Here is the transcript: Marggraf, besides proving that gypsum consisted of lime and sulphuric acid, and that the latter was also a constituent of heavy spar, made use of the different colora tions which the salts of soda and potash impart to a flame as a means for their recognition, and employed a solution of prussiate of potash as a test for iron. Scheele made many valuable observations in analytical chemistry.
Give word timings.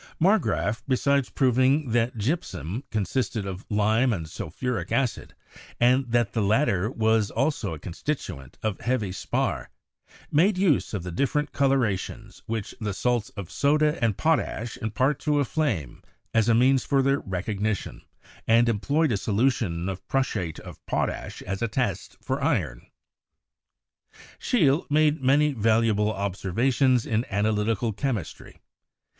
Marggraf, 0.19 0.81
besides 0.87 1.29
proving 1.29 1.91
that 1.91 2.17
gypsum 2.17 2.83
consisted 2.89 3.45
of 3.45 3.67
lime 3.69 4.11
and 4.11 4.27
sulphuric 4.27 4.91
acid, 4.91 5.35
and 5.79 6.09
that 6.11 6.33
the 6.33 6.41
latter 6.41 6.89
was 6.89 7.29
also 7.29 7.75
a 7.75 7.79
constituent 7.79 8.57
of 8.63 8.79
heavy 8.81 9.11
spar, 9.11 9.69
made 10.31 10.57
use 10.57 10.95
of 10.95 11.03
the 11.03 11.11
different 11.11 11.51
colora 11.51 11.99
tions 11.99 12.41
which 12.47 12.73
the 12.79 12.95
salts 12.95 13.29
of 13.37 13.51
soda 13.51 14.03
and 14.03 14.17
potash 14.17 14.75
impart 14.77 15.19
to 15.19 15.39
a 15.39 15.45
flame 15.45 16.01
as 16.33 16.49
a 16.49 16.55
means 16.55 16.83
for 16.83 17.03
their 17.03 17.19
recognition, 17.19 18.01
and 18.47 18.67
employed 18.67 19.11
a 19.11 19.17
solution 19.17 19.87
of 19.87 20.07
prussiate 20.07 20.57
of 20.61 20.83
potash 20.87 21.43
as 21.43 21.61
a 21.61 21.67
test 21.67 22.17
for 22.23 22.43
iron. 22.43 22.87
Scheele 24.39 24.87
made 24.89 25.21
many 25.21 25.53
valuable 25.53 26.11
observations 26.11 27.05
in 27.05 27.23
analytical 27.29 27.93
chemistry. 27.93 28.59